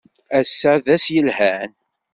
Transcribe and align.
Ass-a 0.39 0.73
d 0.85 0.87
ass 0.95 1.05
yelhan! 1.13 1.71